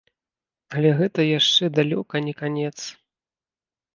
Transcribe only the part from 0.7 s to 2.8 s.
Але гэта яшчэ далёка не канец.